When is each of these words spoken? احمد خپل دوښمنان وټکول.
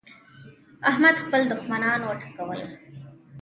احمد 0.89 1.15
خپل 1.25 1.41
دوښمنان 1.51 1.99
وټکول. 2.03 2.59